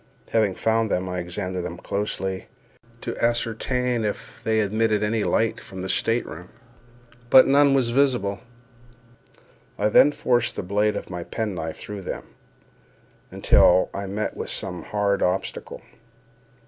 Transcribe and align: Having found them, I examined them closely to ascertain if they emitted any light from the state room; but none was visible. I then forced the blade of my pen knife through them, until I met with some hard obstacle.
Having 0.31 0.55
found 0.55 0.89
them, 0.89 1.07
I 1.07 1.19
examined 1.19 1.63
them 1.63 1.77
closely 1.77 2.47
to 3.01 3.15
ascertain 3.23 4.03
if 4.03 4.41
they 4.43 4.59
emitted 4.59 5.03
any 5.03 5.23
light 5.23 5.59
from 5.59 5.83
the 5.83 5.89
state 5.89 6.25
room; 6.25 6.49
but 7.29 7.45
none 7.45 7.75
was 7.75 7.91
visible. 7.91 8.39
I 9.77 9.89
then 9.89 10.11
forced 10.11 10.55
the 10.55 10.63
blade 10.63 10.97
of 10.97 11.11
my 11.11 11.23
pen 11.23 11.53
knife 11.53 11.77
through 11.77 12.01
them, 12.01 12.23
until 13.29 13.91
I 13.93 14.07
met 14.07 14.35
with 14.35 14.49
some 14.49 14.85
hard 14.85 15.21
obstacle. 15.21 15.83